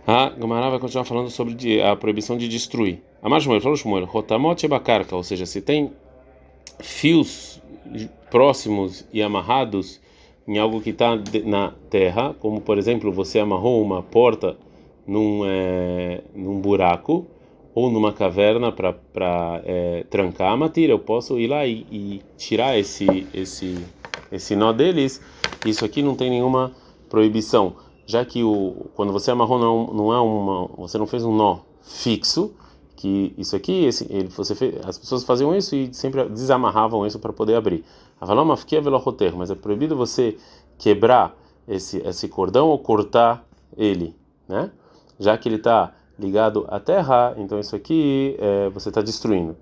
A 0.05 0.29
Gamara 0.29 0.69
vai 0.69 0.79
continuar 0.79 1.05
falando 1.05 1.29
sobre 1.29 1.81
a 1.81 1.95
proibição 1.95 2.37
de 2.37 2.47
destruir. 2.47 3.01
A 3.21 3.29
Marshmuel 3.29 3.61
falou 3.61 3.77
Shmuel, 3.77 4.05
Rotamot 4.05 4.67
Bakarka, 4.67 5.15
ou 5.15 5.23
seja, 5.23 5.45
se 5.45 5.61
tem 5.61 5.91
fios 6.79 7.61
próximos 8.29 9.05
e 9.13 9.21
amarrados 9.21 9.99
em 10.47 10.57
algo 10.57 10.81
que 10.81 10.89
está 10.89 11.17
na 11.45 11.73
terra, 11.89 12.35
como 12.39 12.59
por 12.61 12.77
exemplo 12.77 13.11
você 13.11 13.39
amarrou 13.39 13.81
uma 13.81 14.01
porta 14.01 14.57
num, 15.05 15.41
é, 15.45 16.23
num 16.33 16.59
buraco 16.59 17.27
ou 17.73 17.89
numa 17.89 18.11
caverna 18.11 18.71
para 18.71 19.61
é, 19.63 20.05
trancar 20.09 20.51
a 20.51 20.57
matilha, 20.57 20.91
eu 20.91 20.99
posso 20.99 21.39
ir 21.39 21.47
lá 21.47 21.65
e, 21.65 21.85
e, 21.91 22.21
tirar 22.37 22.77
esse, 22.77 23.27
esse, 23.33 23.77
esse 24.31 24.55
nó 24.55 24.73
deles. 24.73 25.21
Isso 25.65 25.85
aqui 25.85 26.01
não 26.01 26.15
tem 26.15 26.29
nenhuma 26.29 26.73
proibição, 27.09 27.75
já 28.05 28.25
que 28.25 28.43
o, 28.43 28.87
quando 28.95 29.13
você 29.13 29.31
amarrou 29.31 29.59
não, 29.59 29.93
não 29.93 30.13
é 30.13 30.19
uma, 30.19 30.67
você 30.77 30.97
não 30.97 31.07
fez 31.07 31.23
um 31.23 31.35
nó 31.35 31.59
fixo, 31.81 32.53
que 32.95 33.33
isso 33.37 33.55
aqui, 33.55 33.85
esse, 33.85 34.05
ele, 34.11 34.27
você 34.27 34.53
fez, 34.53 34.75
as 34.85 34.97
pessoas 34.97 35.23
faziam 35.23 35.55
isso 35.55 35.75
e 35.75 35.93
sempre 35.93 36.27
desamarravam 36.29 37.05
isso 37.05 37.19
para 37.19 37.33
poder 37.33 37.55
abrir. 37.55 37.83
Mas 39.35 39.49
é 39.49 39.55
proibido 39.55 39.95
você 39.95 40.37
quebrar 40.77 41.35
esse, 41.67 41.97
esse 42.05 42.27
cordão 42.27 42.67
ou 42.67 42.77
cortar 42.77 43.43
ele, 43.75 44.15
né? 44.47 44.71
Já 45.21 45.37
que 45.37 45.47
ele 45.47 45.57
está 45.57 45.93
ligado 46.17 46.65
à 46.67 46.79
terra, 46.79 47.33
então 47.37 47.59
isso 47.59 47.75
aqui 47.75 48.35
é, 48.39 48.69
você 48.69 48.89
está 48.89 49.01
destruindo. 49.01 49.55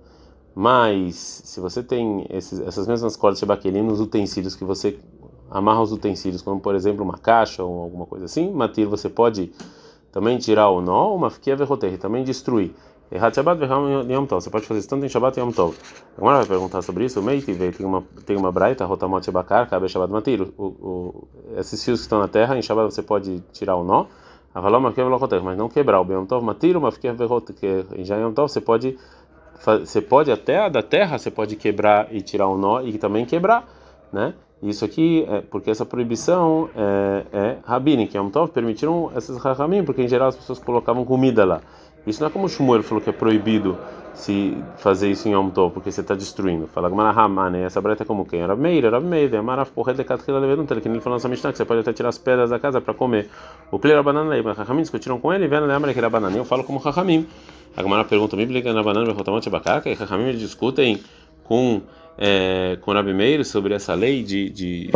Mas 0.56 1.16
se 1.16 1.60
você 1.60 1.84
tem 1.84 2.26
esses, 2.30 2.60
essas 2.62 2.88
mesmas 2.88 3.16
cordas 3.16 3.40
de 3.40 3.46
baquelim 3.46 3.82
nos 3.82 4.00
utensílios 4.00 4.56
que 4.56 4.64
você 4.64 4.98
amarra 5.52 5.82
os 5.82 5.92
utensílios, 5.92 6.42
como 6.42 6.60
por 6.60 6.76
exemplo 6.76 7.04
uma 7.04 7.18
caixa 7.18 7.64
ou 7.64 7.82
alguma 7.82 8.06
coisa 8.06 8.26
assim, 8.26 8.52
matir 8.52 8.88
você 8.88 9.10
pode 9.10 9.52
também 10.12 10.38
tirar 10.38 10.70
o 10.70 10.82
nó, 10.82 11.14
uma 11.14 11.30
fiquia 11.30 11.56
verroter, 11.56 11.98
também 12.00 12.24
destruir. 12.24 12.74
Errat 13.12 13.34
Shabbat 13.34 13.60
Yom 13.64 14.26
Tov. 14.28 14.42
Você 14.42 14.52
pode 14.52 14.68
fazer 14.68 14.82
isso 14.82 14.90
tanto 14.90 15.04
em 15.06 15.10
Shabbat 15.10 15.40
e 15.40 15.42
Yom 15.42 15.52
Tov. 15.52 15.76
Agora 16.16 16.38
vai 16.38 16.46
perguntar 16.46 16.84
sobre 16.84 17.06
isso. 17.06 17.20
O 17.20 17.24
Meiti 17.24 17.52
veio, 17.52 17.74
tem 17.74 17.86
uma, 17.86 18.04
tem 18.24 18.38
uma 18.38 18.52
braita, 18.52 18.86
Rotamot 18.86 19.26
Shebakar, 19.26 19.68
Kabe 19.68 19.90
Shabbat 19.90 20.12
Matir. 20.14 20.48
Esses 21.58 21.84
fios 21.84 22.00
que 22.00 22.04
estão 22.04 22.20
na 22.20 22.28
terra, 22.28 22.56
em 22.56 22.62
Shabbat 22.62 22.94
você 22.94 23.02
pode 23.02 23.44
tirar 23.52 23.76
o 23.78 23.84
nó. 23.84 24.06
Avalom 24.54 24.80
mas 25.44 25.58
não 25.58 25.70
quebrar. 25.70 26.02
O 26.02 26.12
Yom 26.12 26.26
Tov 26.26 26.44
Matir, 26.44 26.76
uma 26.76 26.92
fiquei 26.92 27.12
que 27.54 27.86
em 27.96 28.04
Yom 28.04 28.34
Tov 28.34 28.50
você 28.50 28.62
pode 28.62 28.98
você 29.86 30.02
pode 30.02 30.32
até 30.32 30.70
da 30.70 30.82
terra 30.82 31.18
você 31.18 31.30
pode 31.30 31.56
quebrar 31.56 32.14
e 32.14 32.22
tirar 32.22 32.48
o 32.48 32.58
nó 32.58 32.82
e 32.82 32.98
também 32.98 33.26
quebrar, 33.26 33.68
né? 34.12 34.34
Isso 34.62 34.84
aqui 34.84 35.26
é 35.30 35.42
porque 35.42 35.70
essa 35.70 35.86
proibição 35.86 36.70
é, 36.76 37.26
é 37.32 37.58
rabínica. 37.64 38.18
Yom 38.18 38.30
Tov 38.30 38.52
permitiram 38.52 39.12
essas 39.16 39.38
rahamim 39.38 39.84
porque 39.84 40.02
em 40.02 40.08
geral 40.08 40.30
as 40.30 40.36
pessoas 40.36 40.60
colocavam 40.60 41.06
comida 41.06 41.46
lá. 41.46 41.62
Isso 42.06 42.22
não 42.22 42.28
é 42.28 42.32
como 42.32 42.46
o 42.46 42.50
Shmuel 42.50 42.84
falou 42.84 43.02
que 43.02 43.10
é 43.10 43.14
proibido 43.14 43.78
se 44.14 44.58
fazer 44.78 45.10
isso 45.10 45.28
em 45.28 45.32
Yom 45.32 45.50
Tov, 45.50 45.74
porque 45.74 45.92
você 45.92 46.02
está 46.02 46.14
destruindo. 46.14 46.68
Fala 46.68 46.90
Gmarahama, 46.90 47.50
né? 47.50 47.64
Essa 47.64 47.80
breta 47.80 48.04
é 48.04 48.06
como 48.06 48.26
quem? 48.26 48.46
Rav 48.46 48.60
Meir, 48.60 48.92
Rav 48.92 49.04
Meir, 49.04 49.34
Amaraf 49.36 49.72
porra 49.72 49.94
de 49.94 50.04
Katkila 50.04 50.40
Leveduntel, 50.40 50.82
que 50.82 50.88
ele 50.88 51.00
falou 51.00 51.18
nessa 51.18 51.30
Mishnah 51.30 51.52
que 51.52 51.58
você 51.58 51.66
pode 51.66 51.82
até 51.82 51.94
tirar 51.94 52.10
as 52.10 52.18
pedras 52.18 52.50
da 52.50 52.60
casa 52.60 52.82
para 52.82 52.94
comer. 52.94 53.30
O 53.72 53.80
Plei 53.80 53.96
Rabanan 53.96 54.28
Lei, 54.28 54.42
mas 54.42 54.58
Rahamim 54.58 54.82
discutiram 54.82 55.20
com 55.20 55.34
ele, 55.34 55.48
vendo 55.48 55.68
né? 55.68 55.76
Amar 55.76 55.94
que 55.94 56.00
Rabanan, 56.00 56.32
eu 56.36 56.44
falo 56.44 56.64
como 56.64 56.80
Rahamim. 56.80 57.28
A 57.78 57.84
Gamara 57.84 58.04
pergunta, 58.04 58.36
me 58.36 58.46
bliga 58.46 58.74
na 58.74 58.84
banana, 58.84 59.06
Bechotamot 59.06 59.50
Bacaca, 59.50 59.90
e 59.90 59.94
Rahamim 59.94 60.36
discutem 60.36 61.00
com 61.44 61.82
é, 62.18 62.78
com 62.82 62.92
Rabi 62.92 63.14
Meir 63.14 63.46
sobre 63.46 63.74
essa 63.74 63.94
lei 63.94 64.22
de, 64.22 64.50
de, 64.50 64.90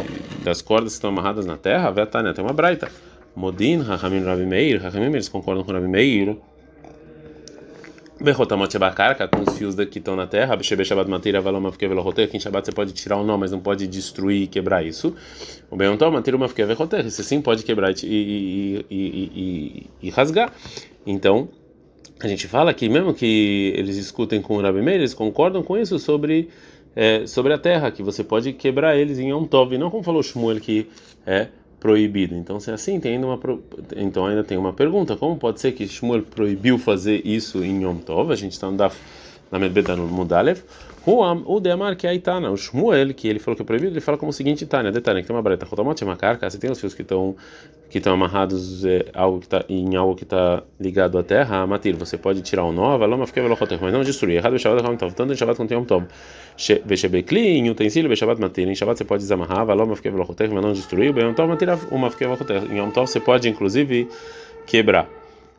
das 0.43 0.61
cordas 0.61 0.91
que 0.91 0.95
estão 0.95 1.09
amarradas 1.09 1.45
na 1.45 1.55
terra, 1.55 1.89
Vetania, 1.89 2.33
tem 2.33 2.43
uma 2.43 2.53
braita. 2.53 2.91
Modin, 3.33 3.81
Rahamim, 3.81 4.23
Rabi 4.23 4.45
Meir, 4.45 4.81
Rahamim, 4.81 5.05
eles 5.05 5.29
concordam 5.29 5.63
com 5.63 5.71
Rabi 5.71 5.87
Meir. 5.87 6.37
Berrotamot 8.23 8.77
Bacarca, 8.79 9.27
com 9.27 9.41
os 9.41 9.57
fios 9.57 9.75
que 9.75 9.99
estão 9.99 10.15
na 10.15 10.25
terra, 10.25 10.55
Bechebe 10.55 10.85
Shabbat 10.85 11.09
Mateira, 11.09 11.41
Valoma 11.41 11.73
Fike 11.73 11.85
Velohoter, 11.85 12.29
que 12.29 12.37
em 12.37 12.39
Shabbat 12.39 12.65
você 12.65 12.71
pode 12.71 12.93
tirar 12.93 13.17
o 13.17 13.23
nó, 13.23 13.37
mas 13.37 13.51
não 13.51 13.59
pode 13.59 13.85
destruir 13.85 14.43
e 14.43 14.47
quebrar 14.47 14.81
isso. 14.81 15.13
O 15.69 15.75
Beontom, 15.75 16.09
Mateira 16.09 16.37
uma 16.37 16.47
Fike 16.47 16.63
Velohoter, 16.63 17.03
você 17.03 17.21
sim 17.21 17.41
pode 17.41 17.63
quebrar 17.63 17.91
e, 17.91 18.05
e, 18.05 18.85
e, 18.89 19.87
e, 20.01 20.09
rasgar. 20.09 20.53
Então, 21.05 21.49
a 22.21 22.27
gente 22.29 22.47
fala 22.47 22.73
que 22.73 22.87
mesmo 22.87 23.13
que 23.13 23.73
eles 23.75 23.97
escutem 23.97 24.41
com 24.41 24.55
o 24.55 24.61
Rabi 24.61 24.81
Meir, 24.81 24.99
eles 24.99 25.13
concordam 25.13 25.61
com 25.61 25.77
isso 25.77 25.99
sobre 25.99 26.47
é, 26.95 27.27
sobre 27.27 27.51
a 27.51 27.57
terra, 27.57 27.91
que 27.91 28.01
você 28.01 28.23
pode 28.23 28.53
quebrar 28.53 28.95
eles 28.95 29.19
em 29.19 29.31
Yom 29.31 29.43
Tov, 29.45 29.77
não 29.77 29.89
como 29.89 30.03
falou 30.03 30.23
Shmuel 30.23 30.61
que 30.61 30.87
é 31.25 31.47
proibido. 31.83 32.33
Então, 32.33 32.61
se 32.61 32.71
é 32.71 32.73
assim, 32.73 32.97
tem 32.97 33.15
ainda 33.15 33.27
uma, 33.27 33.39
então 33.97 34.25
ainda 34.25 34.41
tem 34.41 34.57
uma 34.57 34.71
pergunta: 34.71 35.17
como 35.17 35.35
pode 35.35 35.59
ser 35.59 35.73
que 35.73 35.85
Shmuel 35.85 36.23
proibiu 36.23 36.79
fazer 36.79 37.21
isso 37.25 37.61
em 37.61 37.83
Yom 37.83 37.97
Tov? 37.97 38.31
A 38.31 38.35
gente 38.37 38.53
está 38.53 38.71
no 38.71 38.77
Daf 38.77 38.97
na 39.51 39.59
Medbeta 39.59 39.93
no 39.95 40.07
Mudalev. 40.07 40.63
O 41.05 41.59
Demar 41.59 41.97
que 41.97 42.07
é 42.07 42.15
Itana, 42.15 42.49
o 42.49 42.55
Shmuel, 42.55 43.13
que 43.13 43.27
ele 43.27 43.37
falou 43.37 43.57
que 43.57 43.61
é 43.61 43.65
proibido, 43.65 43.91
ele 43.91 43.99
fala 43.99 44.17
como 44.17 44.29
o 44.29 44.33
seguinte: 44.33 44.63
Itana, 44.63 44.93
detalhe, 44.93 45.21
que 45.21 45.27
tem 45.27 45.35
uma 45.35 45.41
breta, 45.41 45.65
Rotamot 45.65 46.01
é 46.01 46.07
uma 46.07 46.15
carca, 46.15 46.49
você 46.49 46.57
tem 46.57 46.71
os 46.71 46.79
fios 46.79 46.93
que 46.93 47.01
estão 47.01 47.35
que 47.89 47.97
estão 47.97 48.13
amarrados 48.13 48.83
é, 48.85 49.05
algo 49.13 49.39
que 49.39 49.47
tá, 49.47 49.63
em 49.69 49.95
algo 49.95 50.15
que 50.15 50.23
está 50.23 50.63
ligado 50.79 51.17
à 51.19 51.23
terra, 51.23 51.57
a 51.57 51.67
matir, 51.67 51.95
você 51.95 52.17
pode 52.17 52.41
tirar 52.41 52.63
o 52.63 52.71
nó, 52.71 52.97
valoma 52.97 53.27
fica 53.27 53.41
velocoter, 53.41 53.77
mas 53.79 53.93
não 53.93 54.01
destruir. 54.01 54.37
Errado, 54.37 54.57
Shabbat, 54.57 54.87
Yom 54.87 54.95
Tov, 54.95 55.13
tanto 55.13 55.33
em 55.33 55.35
Shabbat 55.35 55.57
quanto 55.57 55.71
em 55.71 55.77
Yom 55.77 55.83
Tov. 55.83 56.05
Veshebekli, 56.85 57.57
em 57.57 57.69
utensílio, 57.69 58.15
Shabbat 58.15 58.39
matir, 58.39 58.67
em 58.67 58.75
Shabbat 58.75 58.97
você 58.97 59.05
pode 59.05 59.23
desamarrar, 59.23 59.65
valoma 59.65 59.95
fica 59.95 60.11
velocoter, 60.11 60.51
mas 60.51 60.63
não 60.63 60.73
destruir. 60.73 61.15
Em 61.17 61.21
Yom 61.21 61.33
Tov 61.33 61.49
matir, 61.49 61.67
uma 61.91 62.09
velocoter. 62.09 62.63
Em 62.71 62.77
Yom 62.77 62.91
Tov 62.91 63.07
você 63.07 63.19
pode 63.19 63.49
inclusive 63.49 64.07
quebrar. 64.65 65.07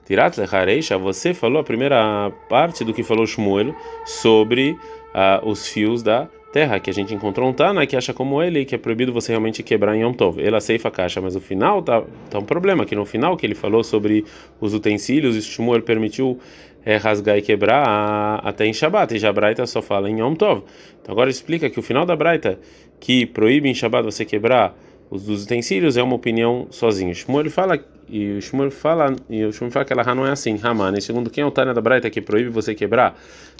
Tirat 0.06 0.38
lechareisha, 0.38 0.98
você 0.98 1.32
falou 1.32 1.60
a 1.60 1.64
primeira 1.64 2.30
parte 2.48 2.84
do 2.84 2.92
que 2.92 3.02
falou 3.02 3.26
Shmuel 3.26 3.74
sobre 4.04 4.72
uh, 4.72 5.48
os 5.48 5.66
fios 5.66 6.02
da 6.02 6.28
terra, 6.52 6.78
que 6.78 6.88
a 6.88 6.92
gente 6.92 7.12
encontrou 7.12 7.48
um 7.48 7.52
Tana 7.52 7.84
que 7.84 7.96
acha 7.96 8.14
como 8.14 8.40
ele 8.40 8.64
que 8.64 8.76
é 8.76 8.78
proibido 8.78 9.12
você 9.12 9.32
realmente 9.32 9.62
quebrar 9.62 9.96
em 9.96 10.02
Yom 10.02 10.12
Tov. 10.12 10.40
Ela 10.40 10.60
ceifa 10.60 10.88
a 10.88 10.90
caixa, 10.90 11.20
mas 11.20 11.34
o 11.34 11.40
final 11.40 11.82
tá, 11.82 12.04
tá 12.30 12.38
um 12.38 12.44
problema, 12.44 12.84
que 12.84 12.94
no 12.94 13.04
final 13.04 13.36
que 13.36 13.44
ele 13.44 13.56
falou 13.56 13.82
sobre 13.82 14.24
os 14.60 14.72
utensílios, 14.74 15.42
Shmuel 15.42 15.82
permitiu 15.82 16.38
é, 16.84 16.96
rasgar 16.96 17.38
e 17.38 17.42
quebrar 17.42 18.40
até 18.44 18.66
em 18.66 18.72
Shabbat, 18.72 19.16
e 19.16 19.26
a 19.26 19.32
Braita 19.32 19.66
só 19.66 19.80
fala 19.80 20.10
em 20.10 20.20
Yom 20.20 20.34
Tov. 20.34 20.62
Então 21.00 21.12
agora 21.12 21.30
explica 21.30 21.70
que 21.70 21.78
o 21.78 21.82
final 21.82 22.04
da 22.04 22.14
Braita, 22.14 22.58
que 23.00 23.26
proíbe 23.26 23.68
em 23.68 23.74
Shabbat 23.74 24.04
você 24.04 24.24
quebrar 24.24 24.76
os 25.10 25.24
dos 25.24 25.44
utensílios, 25.44 25.96
é 25.96 26.02
uma 26.02 26.16
opinião 26.16 26.66
sozinho. 26.70 27.14
Shmuel 27.14 27.50
fala 27.50 27.78
e 28.08 28.32
o 28.32 28.42
Shmuel 28.42 28.70
fala 28.70 29.16
e 29.30 29.44
o 29.44 29.52
Shmuel 29.52 29.70
fala 29.70 29.84
que 29.84 29.92
ela 29.92 30.14
não 30.14 30.26
é 30.26 30.30
assim. 30.30 30.58
Haman, 30.62 31.00
segundo 31.00 31.30
quem 31.30 31.42
é 31.42 31.46
o 31.46 31.50
Tana 31.50 31.72
da 31.72 31.80
Braita 31.80 32.10
que 32.10 32.20
proíbe 32.20 32.50
você 32.50 32.74
quebrar 32.74 33.18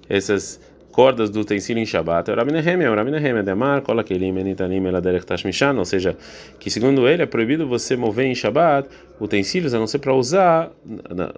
essas 0.09 0.61
cordas 0.94 1.28
do 1.28 1.40
utensílio 1.40 1.82
em 1.82 1.86
Shabbat. 1.86 2.30
O 2.30 2.36
Rabi 2.36 2.52
Nehemia, 2.52 2.90
o 2.90 2.94
Rabi 2.94 3.10
Nehemia 3.10 3.42
de 3.42 3.50
Amar, 3.50 3.82
cola 3.82 4.04
kelim 4.04 4.38
enitanim 4.38 4.86
eladerech 4.86 5.26
tashmishan, 5.26 5.76
ou 5.76 5.84
seja, 5.84 6.16
que 6.60 6.70
segundo 6.70 7.08
ele 7.08 7.24
é 7.24 7.26
proibido 7.26 7.66
você 7.66 7.96
mover 7.96 8.26
em 8.26 8.34
Shabbat 8.34 8.88
utensílios 9.20 9.74
a 9.74 9.78
não 9.80 9.88
ser 9.88 9.98
para 9.98 10.14
usar 10.14 10.70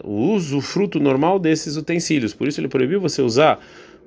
o 0.05 0.35
uso, 0.35 0.59
o 0.59 0.61
fruto 0.61 1.01
normal 1.01 1.39
desses 1.39 1.77
utensílios. 1.77 2.35
Por 2.35 2.47
isso 2.47 2.61
ele 2.61 2.69
proibiu 2.69 3.01
você 3.01 3.23
usar 3.23 3.59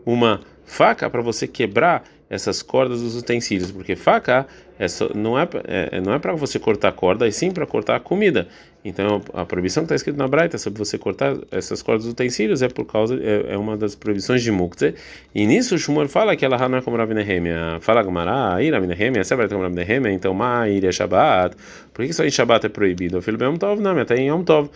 uma 0.05 0.41
faca 0.65 1.09
para 1.09 1.21
você 1.21 1.47
quebrar 1.47 2.03
essas 2.29 2.61
cordas 2.61 3.01
dos 3.01 3.17
utensílios, 3.17 3.71
porque 3.71 3.95
faca 3.95 4.45
é 4.77 4.87
só, 4.87 5.09
não 5.13 5.37
é, 5.37 5.47
é 5.65 5.99
não 5.99 6.13
é 6.13 6.19
para 6.19 6.33
você 6.33 6.59
cortar 6.59 6.91
corda, 6.91 7.27
e 7.27 7.31
sim 7.31 7.51
para 7.51 7.65
cortar 7.65 7.95
a 7.95 7.99
comida. 7.99 8.47
Então 8.85 9.21
a 9.33 9.43
proibição 9.43 9.83
que 9.83 9.85
está 9.85 9.95
escrita 9.95 10.17
na 10.17 10.27
Braita 10.27 10.57
sobre 10.57 10.79
você 10.79 10.97
cortar 10.97 11.35
essas 11.51 11.81
cordas 11.81 12.03
dos 12.05 12.13
utensílios 12.13 12.61
é 12.61 12.69
por 12.69 12.85
causa 12.85 13.19
é, 13.21 13.53
é 13.53 13.57
uma 13.57 13.75
das 13.75 13.93
proibições 13.93 14.41
de 14.41 14.51
Muktzeh. 14.51 14.95
E 15.35 15.45
nisso 15.45 15.75
o 15.75 15.77
Shumor 15.77 16.07
fala 16.07 16.35
que 16.35 16.45
ela 16.45 16.69
não 16.69 16.77
é 16.77 16.81
como 16.81 16.95
Rav 16.95 17.11
Nehemia. 17.13 17.79
Fala 17.81 18.03
Gamara, 18.03 18.63
ir 18.63 18.71
Rav 18.71 18.85
Nehemia, 18.85 19.21
essa 19.21 19.33
é 19.33 19.47
como 19.47 19.63
Rav 19.63 19.73
Nehemia, 19.73 20.11
então 20.11 20.33
Ma'ir 20.33 20.85
é 20.85 20.91
Shabbat. 20.91 21.57
Por 21.93 22.05
que 22.05 22.13
só 22.13 22.23
em 22.23 22.31
Shabbat 22.31 22.67
é 22.67 22.69
proibido? 22.69 23.17
O 23.17 23.21
filho 23.21 23.43
Yom 23.43 23.57
Tov, 23.57 23.81
não, 23.81 23.97
até 23.99 24.15
em 24.15 24.29
Yom 24.29 24.43
Tov. 24.43 24.69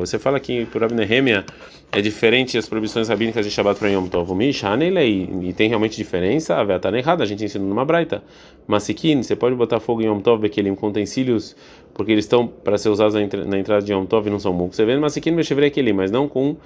Você 0.00 0.18
fala 0.18 0.40
que 0.40 0.66
por 0.66 0.82
Rabi 0.82 0.94
Nehemia 0.94 1.46
é 1.92 2.00
diferente 2.00 2.58
as 2.58 2.68
proibições 2.68 3.08
rabínicas 3.08 3.46
de 3.46 3.52
Shabbat 3.52 3.78
para 3.78 3.88
Yom 3.90 4.08
Tov. 4.08 4.36
E 4.42 5.52
tem 5.52 5.68
realmente 5.68 5.96
diferença? 5.96 6.56
A 6.56 6.64
Veta 6.64 6.88
errada, 6.98 7.22
a 7.22 7.26
gente 7.26 7.44
ensina 7.44 7.64
numa 7.64 7.84
braita. 7.84 8.24
Masikin, 8.66 9.22
você 9.22 9.36
pode 9.36 9.54
botar 9.54 9.78
fogo 9.78 10.02
em 10.02 10.06
Yom 10.06 10.18
Tov, 10.18 10.42
Bekelim, 10.42 10.74
com 10.74 10.88
utensílios, 10.88 11.54
porque 11.94 12.10
eles 12.10 12.24
estão 12.24 12.48
para 12.48 12.76
ser 12.76 12.88
usados 12.88 13.14
na 13.14 13.56
entrada 13.56 13.82
de 13.82 13.92
Yom 13.92 14.04
Tov 14.04 14.26
e 14.26 14.30
não 14.30 14.40
são 14.40 14.52
muk. 14.52 14.74
Você 14.74 14.84
vê 14.84 14.96
Masikin, 14.96 15.30
Meshevrei 15.30 15.70
Kelim, 15.70 15.92
mas 15.92 16.10
não 16.10 16.28
com, 16.28 16.56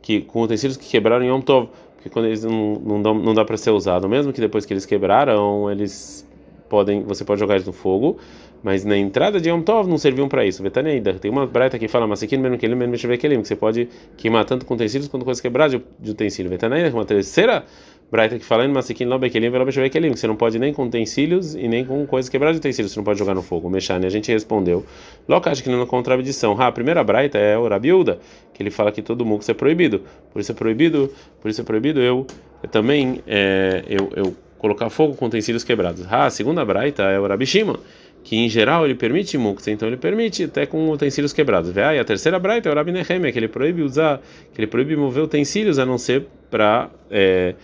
que, 0.00 0.22
com 0.22 0.40
utensílios 0.40 0.78
que 0.78 0.88
quebraram 0.88 1.26
Yom 1.26 1.42
Tov, 1.42 1.68
porque 1.96 2.08
quando 2.08 2.24
eles 2.24 2.42
não, 2.42 2.76
não, 2.76 3.14
não 3.14 3.34
dá 3.34 3.44
para 3.44 3.58
ser 3.58 3.70
usado, 3.70 4.08
mesmo 4.08 4.32
que 4.32 4.40
depois 4.40 4.64
que 4.64 4.72
eles 4.72 4.86
quebraram, 4.86 5.70
eles 5.70 6.26
podem, 6.70 7.02
você 7.02 7.22
pode 7.22 7.38
jogar 7.38 7.56
eles 7.56 7.66
no 7.66 7.72
fogo 7.74 8.18
mas 8.62 8.84
na 8.84 8.96
entrada 8.96 9.40
de 9.40 9.48
Yom 9.48 9.60
Tov 9.60 9.88
não 9.88 9.98
serviam 9.98 10.28
para 10.28 10.46
isso. 10.46 10.62
Vetaneida. 10.62 11.14
Tem 11.14 11.30
uma 11.30 11.46
breta 11.46 11.78
que 11.78 11.88
fala, 11.88 12.06
mas 12.06 12.22
aqui 12.22 12.36
no 12.36 12.56
que 12.56 12.64
ele 12.64 12.74
mesmo 12.74 12.96
que 12.96 13.48
você 13.48 13.56
pode 13.56 13.88
queimar 14.16 14.44
tanto 14.44 14.64
com 14.64 14.74
utensílios 14.74 15.08
quanto 15.08 15.24
coisas 15.24 15.40
quebradas 15.40 15.80
de, 15.98 16.10
utensílio. 16.10 16.48
Vetaneida, 16.48 16.94
uma 16.94 17.04
terceira 17.04 17.64
breta 18.10 18.38
que 18.38 18.44
fala, 18.44 18.68
mas 18.68 18.90
aqui 18.90 19.04
no 19.06 19.18
que 19.18 20.16
você 20.16 20.26
não 20.26 20.36
pode 20.36 20.58
nem 20.58 20.72
com 20.72 20.84
utensílios 20.84 21.54
e 21.54 21.66
nem 21.66 21.84
com 21.84 22.06
coisas 22.06 22.28
quebradas 22.28 22.56
de 22.56 22.60
utensílios, 22.60 22.92
você 22.92 22.98
não 23.00 23.04
pode 23.04 23.18
jogar 23.18 23.34
no 23.34 23.42
fogo. 23.42 23.68
Mexane, 23.68 24.06
a 24.06 24.10
gente 24.10 24.30
respondeu. 24.30 24.84
Loca, 25.26 25.50
acho 25.50 25.62
que 25.62 25.70
não 25.70 25.82
é 25.82 25.86
contradição. 25.86 26.54
Ah, 26.58 26.66
a 26.66 26.72
primeira 26.72 27.02
breta 27.02 27.38
é 27.38 27.58
o 27.58 27.66
Rabiúda, 27.66 28.20
que 28.52 28.62
ele 28.62 28.70
fala 28.70 28.92
que 28.92 29.02
todo 29.02 29.24
mundo 29.24 29.42
é 29.48 29.54
proibido. 29.54 30.02
Por 30.32 30.40
isso 30.40 30.52
é 30.52 30.54
proibido, 30.54 31.10
por 31.40 31.50
isso 31.50 31.60
é 31.60 31.64
proibido 31.64 32.00
eu, 32.00 32.26
eu 32.62 32.68
também 32.68 33.22
é, 33.26 33.82
eu, 33.88 34.12
eu 34.14 34.36
colocar 34.58 34.88
fogo 34.90 35.16
com 35.16 35.26
utensílios 35.26 35.64
quebrados. 35.64 36.06
Ah, 36.08 36.26
a 36.26 36.30
segunda 36.30 36.64
braita 36.64 37.02
é 37.04 37.18
o 37.18 37.26
Rabishima 37.26 37.80
que 38.24 38.36
em 38.36 38.48
geral 38.48 38.84
ele 38.84 38.94
permite 38.94 39.36
muktzah, 39.36 39.72
então 39.72 39.88
ele 39.88 39.96
permite 39.96 40.44
até 40.44 40.64
com 40.64 40.90
utensílios 40.90 41.32
quebrados. 41.32 41.74
E 41.74 41.80
a 41.80 42.04
terceira 42.04 42.38
braita 42.38 42.68
é 42.68 42.72
o 42.72 42.74
Rabi 42.74 42.92
Nehemia, 42.92 43.32
que 43.32 43.38
ele 43.38 43.48
proíbe 43.48 43.82
usar, 43.82 44.20
que 44.52 44.60
ele 44.60 44.66
proíbe 44.66 44.96
mover 44.96 45.24
utensílios 45.24 45.78
a 45.78 45.84
não 45.86 45.98
ser 45.98 46.26
para 46.50 46.88
é, 47.10 47.54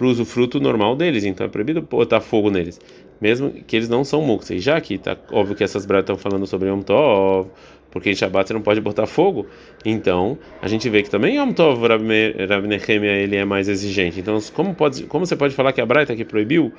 o 0.00 0.04
usufruto 0.04 0.58
normal 0.58 0.96
deles, 0.96 1.24
então 1.24 1.46
é 1.46 1.48
proibido 1.48 1.82
botar 1.82 2.20
fogo 2.20 2.50
neles, 2.50 2.80
mesmo 3.20 3.50
que 3.50 3.76
eles 3.76 3.88
não 3.88 4.04
são 4.04 4.22
muktzah. 4.22 4.54
E 4.54 4.58
já 4.58 4.80
que 4.80 4.96
tá 4.96 5.16
óbvio 5.30 5.54
que 5.54 5.64
essas 5.64 5.84
braitas 5.84 6.16
estão 6.16 6.30
falando 6.30 6.46
sobre 6.46 6.68
Yom 6.68 6.80
Tov, 6.80 7.50
porque 7.90 8.10
em 8.10 8.14
Shabbat 8.14 8.48
você 8.48 8.54
não 8.54 8.62
pode 8.62 8.80
botar 8.80 9.06
fogo, 9.06 9.46
então 9.84 10.38
a 10.62 10.68
gente 10.68 10.88
vê 10.88 11.02
que 11.02 11.10
também 11.10 11.36
Yom 11.36 11.52
Tov, 11.52 11.86
Rabi 11.86 12.68
Nehemia, 12.68 13.12
ele 13.12 13.36
é 13.36 13.44
mais 13.44 13.68
exigente. 13.68 14.20
Então 14.20 14.38
como 14.54 14.74
pode, 14.74 15.04
como 15.04 15.26
você 15.26 15.36
pode 15.36 15.54
falar 15.54 15.72
que 15.72 15.80
a 15.80 15.86
braita 15.86 16.16
que 16.16 16.24
proibiu 16.24 16.72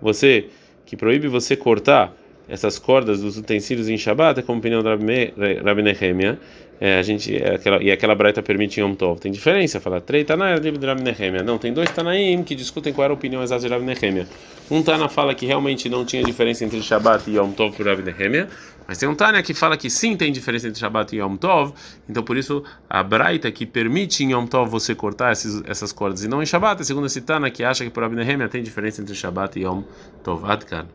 você, 0.00 0.46
que 0.86 0.96
proíbe 0.96 1.28
você 1.28 1.56
cortar 1.56 2.12
essas 2.48 2.78
cordas 2.78 3.20
dos 3.20 3.36
utensílios 3.38 3.88
em 3.88 3.96
Shabbat, 3.96 4.40
é 4.40 4.42
como 4.42 4.58
opinião 4.58 4.82
do 4.82 4.88
Rabi 4.88 5.82
Nehemia, 5.82 6.38
é, 6.80 6.98
a 6.98 7.02
gente 7.02 7.34
é 7.36 7.54
aquela, 7.54 7.82
e 7.82 7.90
aquela 7.90 8.14
braita 8.14 8.42
permite 8.42 8.80
Yom 8.80 8.94
Tov. 8.94 9.20
Tem 9.20 9.30
diferença, 9.30 9.80
fala 9.80 10.00
três 10.00 10.26
Tanaim 10.26 10.60
de 10.60 10.86
Rav 10.86 11.00
Nehemia. 11.00 11.42
Não, 11.42 11.56
tem 11.56 11.72
dois 11.72 11.90
Tanaim 11.90 12.42
que 12.42 12.54
discutem 12.54 12.92
qual 12.92 13.04
era 13.04 13.12
a 13.12 13.16
opinião 13.16 13.42
exata 13.42 13.62
de 13.62 13.68
Rav 13.68 13.82
Nehemia. 13.82 14.26
Um 14.70 14.82
Tana 14.82 15.08
fala 15.08 15.34
que 15.34 15.46
realmente 15.46 15.88
não 15.88 16.04
tinha 16.04 16.22
diferença 16.22 16.64
entre 16.64 16.82
Shabbat 16.82 17.30
e 17.30 17.36
Yom 17.36 17.52
Tov 17.52 17.76
por 17.76 17.86
Rav 17.86 18.02
Nehemia, 18.02 18.48
mas 18.88 18.98
tem 18.98 19.08
um 19.08 19.14
Tana 19.14 19.42
que 19.42 19.54
fala 19.54 19.76
que 19.76 19.88
sim 19.88 20.16
tem 20.16 20.32
diferença 20.32 20.66
entre 20.66 20.80
Shabbat 20.80 21.14
e 21.14 21.20
Yom 21.20 21.36
Tov. 21.36 21.72
Então 22.08 22.22
por 22.22 22.36
isso 22.36 22.64
a 22.90 23.02
braita 23.02 23.50
que 23.52 23.64
permite 23.64 24.24
em 24.24 24.32
Yom 24.32 24.46
Tov 24.46 24.68
você 24.68 24.94
cortar 24.94 25.32
esses, 25.32 25.62
essas 25.66 25.92
cordas 25.92 26.24
e 26.24 26.28
não 26.28 26.42
em 26.42 26.46
Shabbat, 26.46 26.82
é 26.82 26.84
segundo 26.84 27.06
esse 27.06 27.20
Tana 27.20 27.50
que 27.50 27.62
acha 27.62 27.84
que 27.84 27.90
por 27.90 28.02
Rav 28.02 28.14
Nehemia 28.14 28.48
tem 28.48 28.62
diferença 28.62 29.00
entre 29.00 29.14
Shabbat 29.14 29.58
e 29.58 29.62
Yom 29.62 29.84
Tov. 30.24 30.44
Adkan. 30.44 30.86